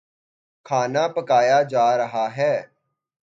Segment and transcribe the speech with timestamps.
[0.65, 2.53] کھانا پکایا جا رہا ہے